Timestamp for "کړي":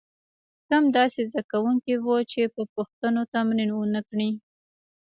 4.09-4.29